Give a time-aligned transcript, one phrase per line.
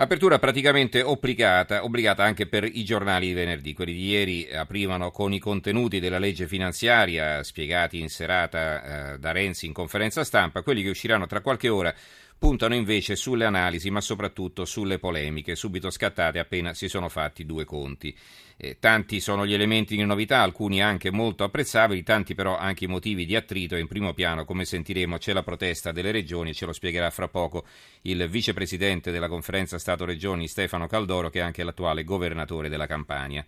[0.00, 3.74] Apertura praticamente obbligata, obbligata, anche per i giornali di venerdì.
[3.74, 9.32] Quelli di ieri aprivano con i contenuti della legge finanziaria spiegati in serata eh, da
[9.32, 10.62] Renzi in conferenza stampa.
[10.62, 11.94] Quelli che usciranno tra qualche ora
[12.38, 17.66] puntano invece sulle analisi, ma soprattutto sulle polemiche, subito scattate appena si sono fatti due
[17.66, 18.16] conti.
[18.62, 22.88] Eh, tanti sono gli elementi di novità, alcuni anche molto apprezzabili, tanti però anche i
[22.88, 26.66] motivi di attrito e in primo piano, come sentiremo, c'è la protesta delle regioni, ce
[26.66, 27.64] lo spiegherà fra poco
[28.02, 33.42] il vicepresidente della conferenza Stato-Regioni Stefano Caldoro, che è anche l'attuale governatore della Campania.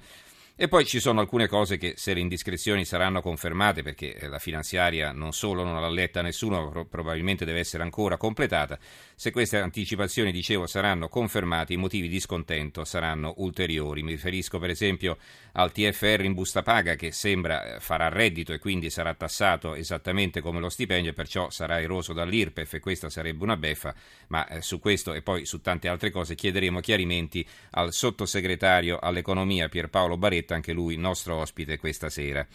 [0.55, 4.39] E poi ci sono alcune cose che se le indiscrezioni saranno confermate, perché eh, la
[4.39, 8.78] finanziaria non solo non l'ha letta nessuno, ma probabilmente deve essere ancora completata,
[9.14, 14.03] se queste anticipazioni, dicevo, saranno confermate, i motivi di scontento saranno ulteriori.
[14.03, 15.17] Mi riferisco per esempio
[15.53, 20.42] al TFR in busta paga che sembra eh, farà reddito e quindi sarà tassato esattamente
[20.42, 23.94] come lo stipendio e perciò sarà eroso dall'IRPEF e questa sarebbe una beffa,
[24.28, 29.70] ma eh, su questo e poi su tante altre cose chiederemo chiarimenti al sottosegretario all'economia
[29.70, 32.46] Pierpaolo Barretti Barletta, anche lui nostro ospite questa sera.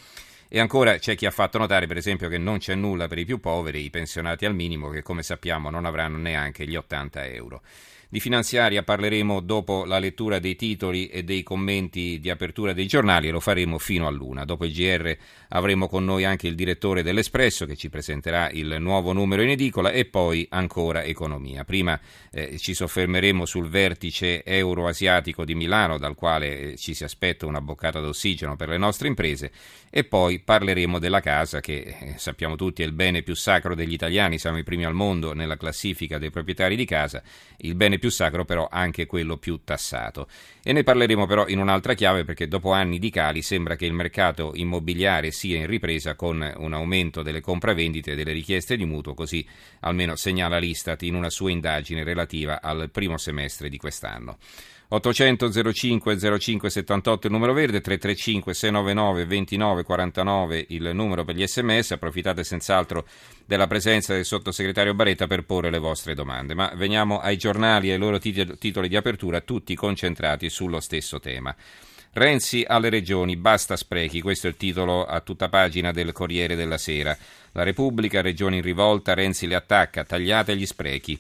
[0.50, 3.26] E ancora c'è chi ha fatto notare, per esempio, che non c'è nulla per i
[3.26, 7.62] più poveri, i pensionati al minimo, che come sappiamo non avranno neanche gli 80 euro.
[8.10, 13.28] Di finanziaria parleremo dopo la lettura dei titoli e dei commenti di apertura dei giornali
[13.28, 14.46] e lo faremo fino a luna.
[14.46, 15.14] Dopo il GR
[15.50, 19.92] avremo con noi anche il direttore dell'Espresso che ci presenterà il nuovo numero in edicola
[19.92, 21.66] e poi ancora economia.
[21.66, 22.00] Prima
[22.32, 27.60] eh, ci soffermeremo sul vertice euroasiatico di Milano dal quale eh, ci si aspetta una
[27.60, 29.52] boccata d'ossigeno per le nostre imprese
[29.90, 33.94] e poi parleremo della casa che eh, sappiamo tutti è il bene più sacro degli
[33.94, 37.22] italiani, siamo i primi al mondo nella classifica dei proprietari di casa,
[37.58, 40.28] il bene bene più sacro, però anche quello più tassato.
[40.64, 43.94] E ne parleremo però in un'altra chiave perché dopo anni di cali sembra che il
[43.94, 49.14] mercato immobiliare sia in ripresa con un aumento delle compravendite e delle richieste di mutuo,
[49.14, 49.46] così
[49.82, 54.38] almeno segnala l'Istat in una sua indagine relativa al primo semestre di quest'anno.
[54.90, 61.46] 800 05 05 78 il numero verde, 335 699 29 49 il numero per gli
[61.46, 61.92] sms.
[61.92, 63.06] Approfittate senz'altro
[63.46, 66.54] della presenza del sottosegretario Baretta per porre le vostre domande.
[66.54, 71.54] Ma veniamo ai giornali e ai loro titoli di apertura, tutti concentrati sullo stesso tema.
[72.14, 76.78] Renzi alle regioni, basta sprechi, questo è il titolo a tutta pagina del Corriere della
[76.78, 77.16] Sera.
[77.52, 81.20] La Repubblica, regioni in rivolta, Renzi le attacca, tagliate gli sprechi.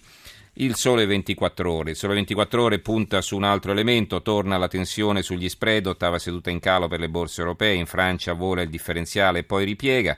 [0.59, 1.91] Il Sole 24 Ore.
[1.91, 6.17] Il Sole 24 Ore punta su un altro elemento, torna la tensione sugli spread, ottava
[6.17, 10.17] seduta in calo per le borse europee, in Francia vola il differenziale e poi ripiega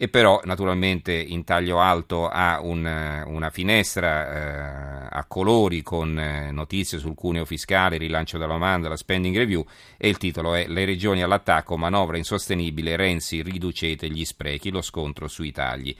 [0.00, 6.52] e però naturalmente in taglio alto ha un, una finestra eh, a colori con eh,
[6.52, 9.64] notizie sul cuneo fiscale, rilancio della domanda, la spending review
[9.96, 15.28] e il titolo è Le regioni all'attacco, manovra insostenibile, Renzi riducete gli sprechi, lo scontro
[15.28, 15.94] sui tagli.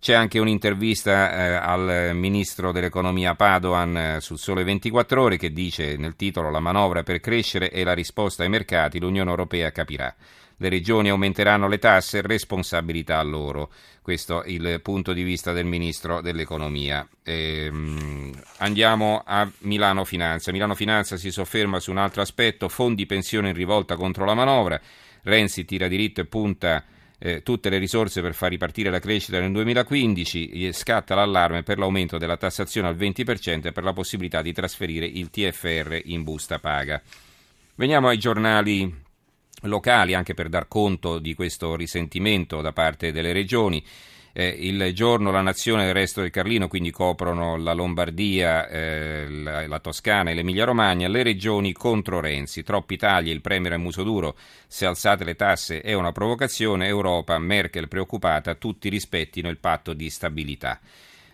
[0.00, 5.96] C'è anche un'intervista eh, al ministro dell'economia Padoan eh, sul Sole 24 Ore che dice
[5.96, 10.14] nel titolo La manovra per crescere e la risposta ai mercati, l'Unione Europea capirà.
[10.60, 13.70] Le regioni aumenteranno le tasse, responsabilità a loro.
[14.00, 17.06] Questo è il punto di vista del ministro dell'economia.
[17.24, 20.52] Ehm, andiamo a Milano Finanza.
[20.52, 24.80] Milano Finanza si sofferma su un altro aspetto, fondi pensione in rivolta contro la manovra.
[25.22, 26.84] Renzi tira diritto e punta
[27.18, 32.18] eh, tutte le risorse per far ripartire la crescita nel 2015, scatta l'allarme per l'aumento
[32.18, 37.02] della tassazione al 20% e per la possibilità di trasferire il TFR in busta paga.
[37.74, 39.06] Veniamo ai giornali
[39.62, 43.84] locali anche per dar conto di questo risentimento da parte delle regioni
[44.38, 49.26] eh, il giorno la nazione e il resto del Carlino, quindi coprono la Lombardia, eh,
[49.28, 52.62] la, la, Toscana e l'Emilia Romagna, le regioni contro Renzi.
[52.62, 54.36] Troppi tagli, il Premier è muso duro,
[54.68, 60.08] se alzate le tasse è una provocazione, Europa, Merkel preoccupata, tutti rispettino il patto di
[60.08, 60.78] stabilità.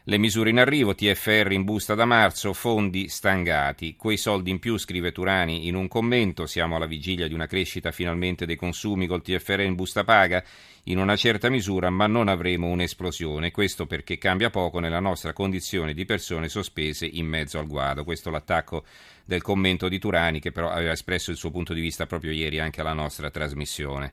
[0.06, 3.96] Le misure in arrivo, TFR in busta da marzo, fondi stangati.
[3.96, 7.90] Quei soldi in più, scrive Turani in un commento, siamo alla vigilia di una crescita
[7.90, 10.44] finalmente dei consumi col TFR in busta paga,
[10.84, 13.50] in una certa misura, ma non avremo un'esplosione.
[13.50, 18.04] Questo perché cambia poco nella nostra condizione di persone sospese in mezzo al guado.
[18.04, 18.84] Questo è l'attacco
[19.24, 22.60] del commento di Turani, che però aveva espresso il suo punto di vista proprio ieri
[22.60, 24.12] anche alla nostra trasmissione.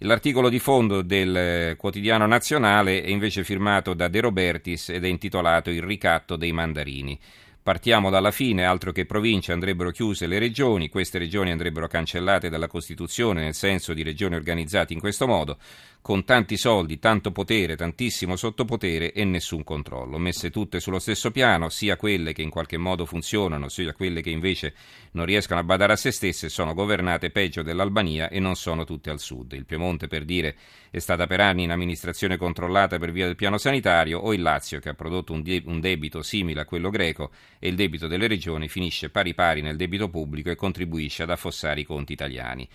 [0.00, 5.08] L'articolo di fondo del eh, quotidiano nazionale è invece firmato da De Robertis ed è
[5.08, 7.18] intitolato Il ricatto dei mandarini.
[7.62, 12.68] Partiamo dalla fine, altro che province andrebbero chiuse le regioni, queste regioni andrebbero cancellate dalla
[12.68, 15.56] Costituzione nel senso di regioni organizzate in questo modo,
[16.06, 21.68] con tanti soldi, tanto potere, tantissimo sottopotere e nessun controllo, messe tutte sullo stesso piano,
[21.68, 24.72] sia quelle che in qualche modo funzionano, sia quelle che invece
[25.14, 29.10] non riescono a badare a se stesse, sono governate peggio dell'Albania e non sono tutte
[29.10, 29.54] al sud.
[29.54, 30.54] Il Piemonte, per dire,
[30.92, 34.78] è stata per anni in amministrazione controllata per via del piano sanitario, o il Lazio,
[34.78, 38.28] che ha prodotto un, de- un debito simile a quello greco, e il debito delle
[38.28, 42.68] regioni finisce pari pari nel debito pubblico e contribuisce ad affossare i conti italiani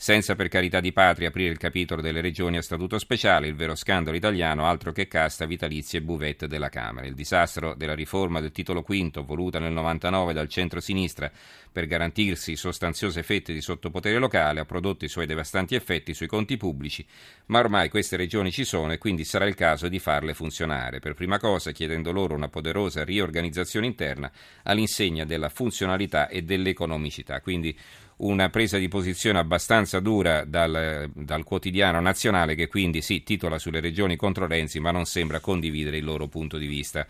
[0.00, 3.74] senza per carità di patria aprire il capitolo delle regioni a statuto speciale, il vero
[3.74, 7.04] scandalo italiano altro che casta, vitalizi e buvette della Camera.
[7.04, 11.28] Il disastro della riforma del titolo V, voluta nel 99 dal centro-sinistra
[11.72, 16.56] per garantirsi sostanziose fette di sottopotere locale, ha prodotto i suoi devastanti effetti sui conti
[16.56, 17.04] pubblici,
[17.46, 21.14] ma ormai queste regioni ci sono e quindi sarà il caso di farle funzionare, per
[21.14, 24.30] prima cosa chiedendo loro una poderosa riorganizzazione interna
[24.62, 27.40] all'insegna della funzionalità e dell'economicità.
[27.40, 27.76] Quindi
[28.18, 33.80] una presa di posizione abbastanza dura dal, dal, quotidiano nazionale che quindi sì, titola sulle
[33.80, 37.06] regioni contro Renzi ma non sembra condividere il loro punto di vista.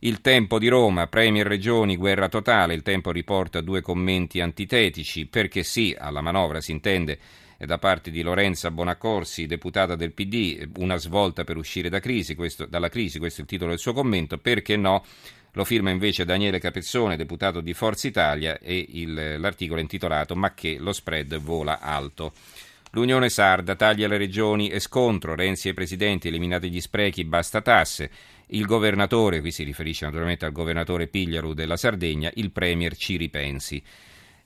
[0.00, 5.62] Il tempo di Roma, Premier Regioni, guerra totale, il tempo riporta due commenti antitetici, perché
[5.62, 7.18] sì, alla manovra si intende
[7.58, 12.66] da parte di Lorenza Bonaccorsi, deputata del PD, una svolta per uscire da crisi, questo,
[12.66, 15.02] dalla crisi, questo è il titolo del suo commento, perché no?
[15.56, 20.52] Lo firma invece Daniele Capezzone, deputato di Forza Italia, e il, l'articolo è intitolato Ma
[20.52, 22.34] che lo spread vola alto.
[22.90, 28.10] L'Unione Sarda taglia le regioni e scontro, Renzi e presidenti, eliminati gli sprechi, basta tasse.
[28.48, 33.82] Il governatore, qui si riferisce naturalmente al governatore Pigliaru della Sardegna, il Premier ci ripensi.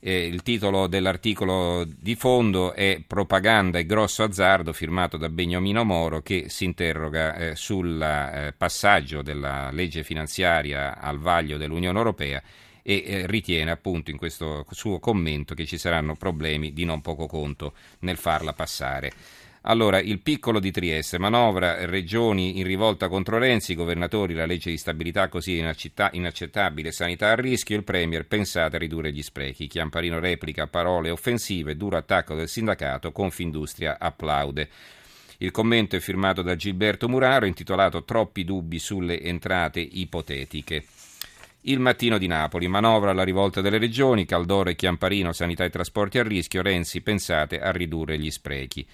[0.02, 6.23] Eh, il titolo dell'articolo di fondo è Propaganda e grosso azzardo, firmato da Beniamino Moro,
[6.23, 12.43] che si interroga eh, sul eh, passaggio della legge finanziaria al vaglio dell'Unione Europea
[12.82, 17.26] e eh, ritiene appunto in questo suo commento che ci saranno problemi di non poco
[17.26, 19.12] conto nel farla passare.
[19.65, 24.79] Allora, il piccolo di Trieste, manovra, regioni in rivolta contro Renzi, governatori, la legge di
[24.79, 29.67] stabilità così inaccettabile, sanità a rischio, il Premier pensate a ridurre gli sprechi.
[29.67, 34.69] Chiamparino replica parole offensive, duro attacco del sindacato, Confindustria applaude.
[35.39, 40.85] Il commento è firmato da Gilberto Muraro, intitolato Troppi dubbi sulle entrate ipotetiche.
[41.63, 46.19] Il mattino di Napoli, manovra alla rivolta delle regioni, Caldoro e Chiamparino, sanità e trasporti
[46.19, 48.87] a rischio, Renzi pensate a ridurre gli sprechi.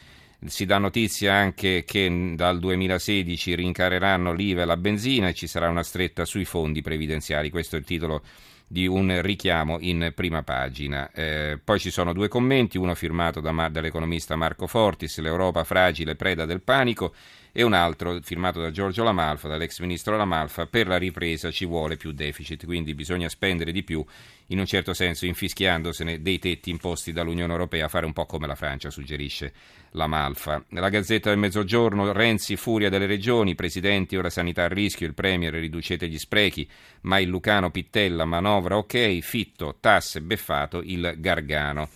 [0.45, 5.69] Si dà notizia anche che dal 2016 rincareranno l'IVA e la benzina e ci sarà
[5.69, 7.51] una stretta sui fondi previdenziali.
[7.51, 8.23] Questo è il titolo
[8.67, 11.11] di un richiamo in prima pagina.
[11.13, 16.45] Eh, poi ci sono due commenti, uno firmato da, dall'economista Marco Fortis, l'Europa fragile, preda
[16.45, 17.15] del panico,
[17.59, 21.97] e un altro firmato da Giorgio Lamalfa, dall'ex ministro Lamalfa, per la ripresa ci vuole
[21.97, 24.05] più deficit, quindi bisogna spendere di più,
[24.49, 28.57] in un certo senso infischiandosene dei tetti imposti dall'Unione Europea, fare un po' come la
[28.57, 29.55] Francia, suggerisce
[29.93, 30.63] Lamalfa.
[30.69, 35.55] Nella Gazzetta del Mezzogiorno, Renzi, furia delle regioni, presidenti, ora sanità a rischio, il Premier,
[35.55, 36.69] riducete gli sprechi,
[37.03, 41.89] ma il Lucano Pittella, manovra ok, fitto, tasse, beffato, il Gargano.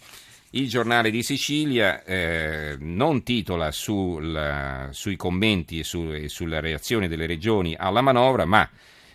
[0.51, 7.09] Il giornale di Sicilia eh, non titola sul, sui commenti e, su, e sulle reazioni
[7.09, 8.69] delle regioni alla manovra, ma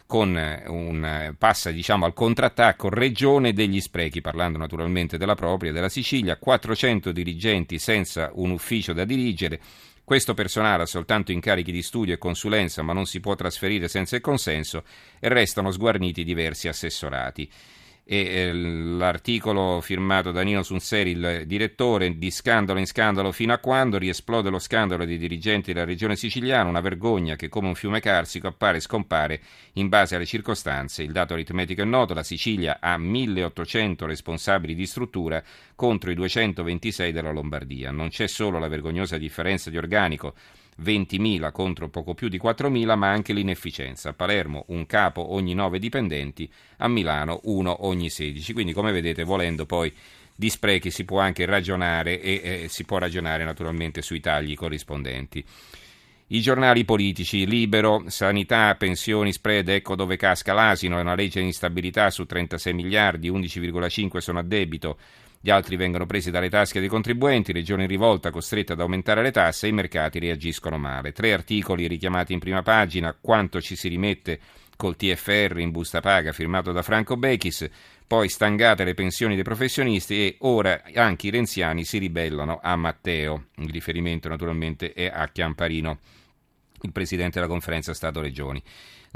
[0.07, 0.29] con
[0.67, 7.11] un, passa diciamo, al contrattacco regione degli sprechi, parlando naturalmente della propria, della Sicilia, 400
[7.11, 9.59] dirigenti senza un ufficio da dirigere,
[10.05, 14.15] questo personale ha soltanto incarichi di studio e consulenza, ma non si può trasferire senza
[14.15, 14.83] il consenso
[15.19, 17.49] e restano sguarniti diversi assessorati
[18.07, 23.57] e eh, l'articolo firmato da Nino Sunseri, il direttore, di scandalo in scandalo fino a
[23.57, 27.99] quando riesplode lo scandalo dei dirigenti della regione siciliana, una vergogna che come un fiume
[27.99, 29.41] carsico appare e scompare
[29.73, 31.01] in base alle circostanze.
[31.01, 35.43] Il dato aritmetico è noto, la Sicilia ha 1800 responsabili di struttura
[35.73, 37.89] contro i 226 della Lombardia.
[37.89, 40.35] Non c'è solo la vergognosa differenza di organico
[40.83, 44.09] 20.000 contro poco più di 4.000, ma anche l'inefficienza.
[44.09, 48.53] A Palermo un capo ogni 9 dipendenti, a Milano uno ogni 16.
[48.53, 49.93] Quindi come vedete volendo poi
[50.35, 55.45] di sprechi si può anche ragionare e eh, si può ragionare naturalmente sui tagli corrispondenti.
[56.29, 61.45] I giornali politici, libero, sanità, pensioni, spread, ecco dove casca l'asino, è una legge di
[61.45, 64.97] instabilità su 36 miliardi, 11,5 sono a debito,
[65.45, 69.29] gli altri vengono presi dalle tasche dei contribuenti, regione in rivolta costretta ad aumentare le
[69.29, 71.11] tasse e i mercati reagiscono male.
[71.11, 74.39] Tre articoli richiamati in prima pagina, quanto ci si rimette
[74.75, 77.69] col TFR in busta paga firmato da Franco Bechis,
[78.07, 83.49] poi stangate le pensioni dei professionisti e ora anche i renziani si ribellano a Matteo.
[83.57, 85.99] Il riferimento naturalmente è a Chiamparino,
[86.81, 88.63] il presidente della conferenza Stato-Regioni.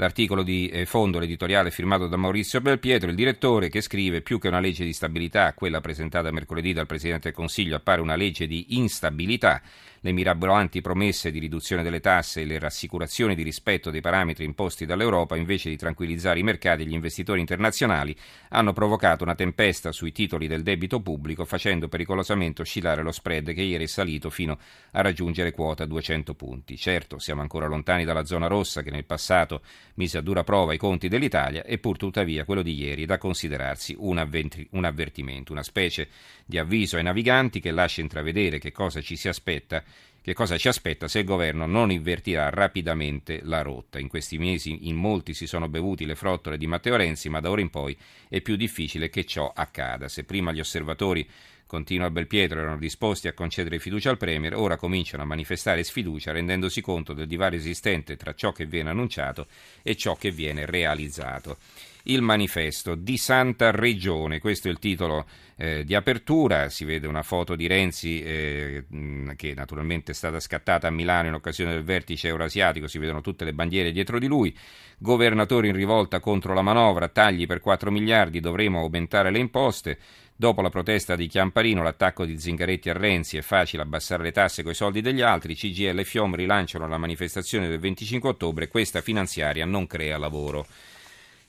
[0.00, 4.48] L'articolo di eh, fondo, l'editoriale firmato da Maurizio Belpietro, il direttore che scrive più che
[4.48, 8.78] una legge di stabilità, quella presentata mercoledì dal Presidente del Consiglio appare una legge di
[8.78, 9.60] instabilità
[10.00, 14.86] le mirabolanti promesse di riduzione delle tasse e le rassicurazioni di rispetto dei parametri imposti
[14.86, 18.16] dall'Europa, invece di tranquillizzare i mercati e gli investitori internazionali,
[18.50, 23.62] hanno provocato una tempesta sui titoli del debito pubblico, facendo pericolosamente oscillare lo spread che
[23.62, 24.58] ieri è salito fino
[24.92, 26.76] a raggiungere quota 200 punti.
[26.76, 29.62] Certo, siamo ancora lontani dalla zona rossa che nel passato
[29.94, 33.94] mise a dura prova i conti dell'Italia, eppur tuttavia quello di ieri è da considerarsi
[33.98, 36.08] un, avventi- un avvertimento, una specie
[36.46, 39.82] di avviso ai naviganti che lascia intravedere che cosa ci si aspetta
[40.22, 43.98] che cosa ci aspetta se il governo non invertirà rapidamente la rotta.
[43.98, 47.50] In questi mesi in molti si sono bevuti le frottole di Matteo Renzi, ma da
[47.50, 47.96] ora in poi
[48.28, 50.08] è più difficile che ciò accada.
[50.08, 51.26] Se prima gli osservatori
[51.70, 56.80] continua Belpietro, erano disposti a concedere fiducia al Premier, ora cominciano a manifestare sfiducia rendendosi
[56.80, 59.46] conto del divario esistente tra ciò che viene annunciato
[59.80, 61.58] e ciò che viene realizzato.
[62.04, 67.22] Il manifesto di Santa Regione, questo è il titolo eh, di apertura, si vede una
[67.22, 68.84] foto di Renzi eh,
[69.36, 73.44] che naturalmente è stata scattata a Milano in occasione del vertice eurasiatico, si vedono tutte
[73.44, 74.52] le bandiere dietro di lui,
[74.98, 79.98] governatori in rivolta contro la manovra, tagli per 4 miliardi, dovremo aumentare le imposte,
[80.40, 84.62] Dopo la protesta di Chiamparino, l'attacco di Zingaretti a Renzi, è facile abbassare le tasse
[84.62, 89.66] coi soldi degli altri, CGL e FIOM rilanciano la manifestazione del 25 ottobre, questa finanziaria
[89.66, 90.66] non crea lavoro.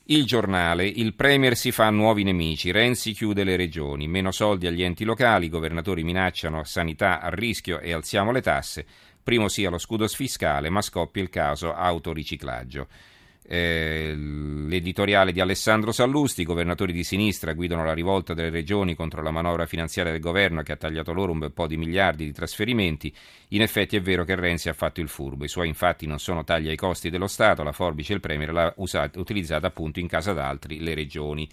[0.04, 4.82] Il giornale, il Premier si fa nuovi nemici, Renzi chiude le regioni, meno soldi agli
[4.82, 8.84] enti locali, i governatori minacciano sanità a rischio e alziamo le tasse,
[9.22, 12.88] primo sia lo scudo fiscale, ma scoppia il caso autoriciclaggio
[13.44, 19.30] eh, l'editoriale di Alessandro Sallusti, governatori di sinistra guidano la rivolta delle regioni contro la
[19.30, 23.12] manovra finanziaria del governo che ha tagliato loro un bel po' di miliardi di trasferimenti.
[23.48, 26.44] In effetti è vero che Renzi ha fatto il furbo, i suoi infatti non sono
[26.44, 30.32] tagli ai costi dello Stato, la forbice il Premier l'ha usata, utilizzata appunto in casa
[30.32, 31.48] d'altri, le regioni.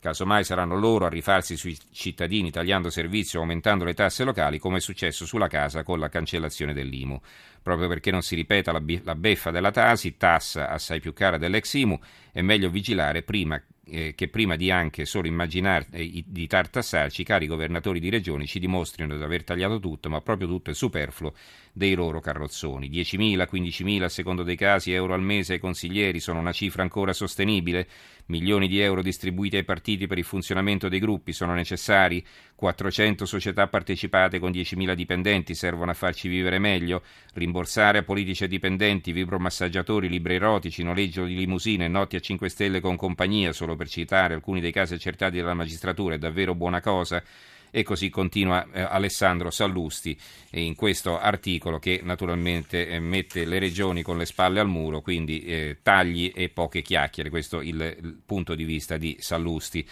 [0.00, 4.78] Casomai saranno loro a rifarsi sui cittadini tagliando servizi o aumentando le tasse locali, come
[4.78, 7.20] è successo sulla casa con la cancellazione dell'IMU.
[7.62, 11.98] Proprio perché non si ripeta la, beffa della Tasi, tassa assai più cara dell'ex IMU,
[12.32, 17.24] è meglio vigilare prima eh, che prima di anche solo immaginare eh, di tartassarci, i
[17.24, 21.34] cari governatori di regioni ci dimostrino di aver tagliato tutto, ma proprio tutto è superfluo
[21.72, 22.88] dei loro carrozzoni.
[22.88, 27.12] 10.000, 15.000 a secondo dei casi euro al mese ai consiglieri sono una cifra ancora
[27.12, 27.86] sostenibile?
[28.26, 32.24] Milioni di euro distribuiti ai partiti per il funzionamento dei gruppi sono necessari?
[32.54, 37.02] 400 società partecipate con 10.000 dipendenti servono a farci vivere meglio?
[37.34, 42.80] Rimborsare a politici e dipendenti, vibromassaggiatori, libri erotici, noleggio di limousine, notti a 5 stelle
[42.80, 47.22] con compagnia, solo per citare alcuni dei casi accertati dalla magistratura, è davvero buona cosa?
[47.70, 50.18] E così continua eh, Alessandro Sallusti
[50.50, 55.44] in questo articolo che naturalmente eh, mette le regioni con le spalle al muro, quindi
[55.44, 59.86] eh, tagli e poche chiacchiere, questo è il, il punto di vista di Sallusti.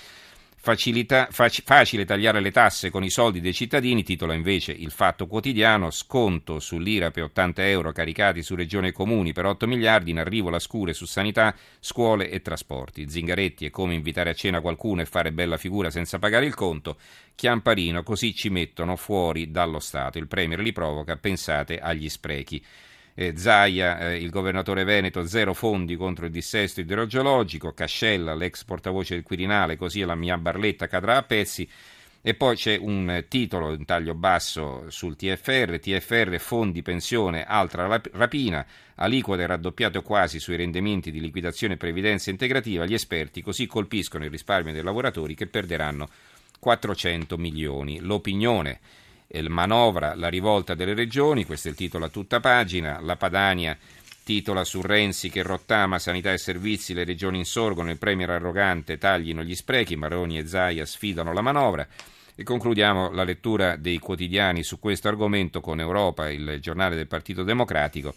[0.60, 5.28] Facilità, fac, facile tagliare le tasse con i soldi dei cittadini, titola invece il Fatto
[5.28, 10.18] Quotidiano, sconto sull'IRA per 80 euro caricati su regioni e comuni per 8 miliardi, in
[10.18, 13.08] arrivo la scure su sanità, scuole e trasporti.
[13.08, 16.96] Zingaretti è come invitare a cena qualcuno e fare bella figura senza pagare il conto.
[17.36, 20.18] Chiamparino, così ci mettono fuori dallo Stato.
[20.18, 22.60] Il Premier li provoca, pensate agli sprechi
[23.20, 29.14] eh, Zaia, eh, il governatore Veneto, zero fondi contro il dissesto idrogeologico, Cascella, l'ex portavoce
[29.14, 31.68] del Quirinale, così la mia barletta cadrà a pezzi.
[32.20, 38.64] E poi c'è un titolo in taglio basso sul TFR, TFR fondi pensione, altra rapina,
[38.94, 44.30] aliquote raddoppiate quasi sui rendimenti di liquidazione e previdenza integrativa, gli esperti così colpiscono il
[44.30, 46.08] risparmio dei lavoratori che perderanno
[46.60, 47.98] 400 milioni.
[47.98, 48.78] L'opinione
[49.48, 53.76] manovra la rivolta delle regioni, questo è il titolo a tutta pagina, la Padania
[54.24, 59.42] titola su Renzi che rottama sanità e servizi, le regioni insorgono, il premier arrogante taglino
[59.42, 61.86] gli sprechi, Maroni e Zaia sfidano la manovra.
[62.34, 67.42] E concludiamo la lettura dei quotidiani su questo argomento con Europa, il giornale del Partito
[67.42, 68.14] Democratico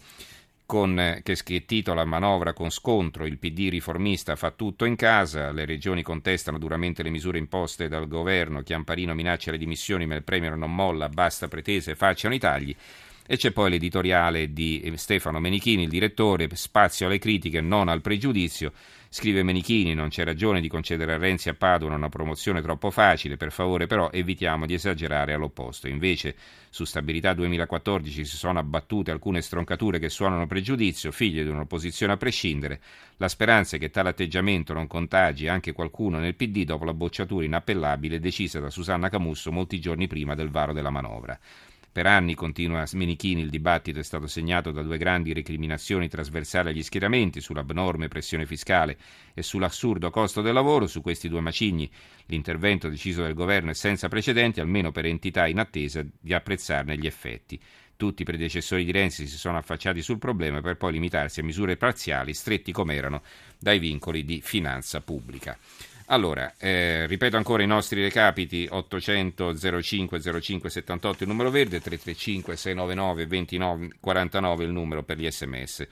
[0.72, 5.52] con, eh, che, che titola Manovra con scontro, il PD riformista fa tutto in casa,
[5.52, 10.22] le regioni contestano duramente le misure imposte dal governo, Chiamparino minaccia le dimissioni ma il
[10.22, 12.74] Premier non molla, basta pretese, facciano i tagli.
[13.24, 18.72] E c'è poi l'editoriale di Stefano Menichini, il direttore, spazio alle critiche, non al pregiudizio.
[19.08, 23.36] Scrive Menichini, non c'è ragione di concedere a Renzi a Padova una promozione troppo facile,
[23.36, 25.86] per favore però evitiamo di esagerare all'opposto.
[25.86, 26.34] Invece
[26.70, 32.16] su stabilità 2014 si sono abbattute alcune stroncature che suonano pregiudizio, figlie di un'opposizione a
[32.16, 32.80] prescindere.
[33.18, 37.44] La speranza è che tale atteggiamento non contagi anche qualcuno nel PD dopo la bocciatura
[37.44, 41.38] inappellabile decisa da Susanna Camusso molti giorni prima del varo della manovra.
[41.92, 46.82] Per anni, continua Menichini, il dibattito è stato segnato da due grandi recriminazioni trasversali agli
[46.82, 48.96] schieramenti sull'abnorme pressione fiscale
[49.34, 50.86] e sull'assurdo costo del lavoro.
[50.86, 51.90] Su questi due macigni
[52.26, 57.06] l'intervento deciso dal governo è senza precedenti, almeno per entità in attesa di apprezzarne gli
[57.06, 57.60] effetti.
[57.94, 61.76] Tutti i predecessori di Renzi si sono affacciati sul problema per poi limitarsi a misure
[61.76, 63.20] parziali, stretti come erano
[63.58, 65.58] dai vincoli di finanza pubblica.
[66.06, 72.56] Allora, eh, ripeto ancora i nostri recapiti 800 05 05 78 il numero verde, 335
[72.56, 75.86] 699 29 49 il numero per gli sms.